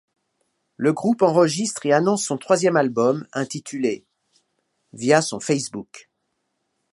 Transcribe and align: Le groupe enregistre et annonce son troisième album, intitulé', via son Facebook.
Le 0.77 0.93
groupe 0.93 1.21
enregistre 1.21 1.85
et 1.85 1.93
annonce 1.93 2.25
son 2.25 2.39
troisième 2.39 2.75
album, 2.75 3.27
intitulé', 3.33 4.03
via 4.93 5.21
son 5.21 5.39
Facebook. 5.39 6.09